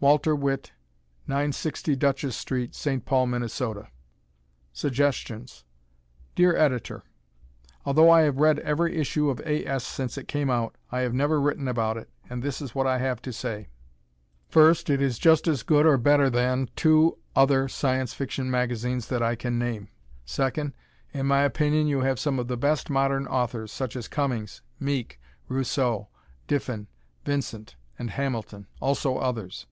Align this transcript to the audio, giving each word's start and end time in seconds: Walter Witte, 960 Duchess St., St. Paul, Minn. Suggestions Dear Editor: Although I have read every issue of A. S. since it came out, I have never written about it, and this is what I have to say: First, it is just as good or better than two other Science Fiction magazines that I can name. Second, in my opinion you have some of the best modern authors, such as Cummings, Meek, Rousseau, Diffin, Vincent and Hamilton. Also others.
Walter 0.00 0.36
Witte, 0.36 0.70
960 1.26 1.96
Duchess 1.96 2.36
St., 2.36 2.72
St. 2.72 3.04
Paul, 3.04 3.26
Minn. 3.26 3.48
Suggestions 4.72 5.64
Dear 6.36 6.54
Editor: 6.54 7.02
Although 7.84 8.08
I 8.08 8.20
have 8.20 8.36
read 8.36 8.60
every 8.60 8.94
issue 8.96 9.28
of 9.28 9.40
A. 9.40 9.66
S. 9.66 9.82
since 9.84 10.16
it 10.16 10.28
came 10.28 10.50
out, 10.50 10.76
I 10.92 11.00
have 11.00 11.14
never 11.14 11.40
written 11.40 11.66
about 11.66 11.96
it, 11.96 12.08
and 12.30 12.44
this 12.44 12.62
is 12.62 12.76
what 12.76 12.86
I 12.86 12.98
have 12.98 13.20
to 13.22 13.32
say: 13.32 13.70
First, 14.48 14.88
it 14.88 15.02
is 15.02 15.18
just 15.18 15.48
as 15.48 15.64
good 15.64 15.84
or 15.84 15.98
better 15.98 16.30
than 16.30 16.68
two 16.76 17.18
other 17.34 17.66
Science 17.66 18.14
Fiction 18.14 18.48
magazines 18.48 19.08
that 19.08 19.20
I 19.24 19.34
can 19.34 19.58
name. 19.58 19.88
Second, 20.24 20.74
in 21.12 21.26
my 21.26 21.42
opinion 21.42 21.88
you 21.88 22.02
have 22.02 22.20
some 22.20 22.38
of 22.38 22.46
the 22.46 22.56
best 22.56 22.88
modern 22.88 23.26
authors, 23.26 23.72
such 23.72 23.96
as 23.96 24.06
Cummings, 24.06 24.62
Meek, 24.78 25.18
Rousseau, 25.48 26.06
Diffin, 26.46 26.86
Vincent 27.24 27.74
and 27.98 28.10
Hamilton. 28.10 28.68
Also 28.78 29.16
others. 29.18 29.66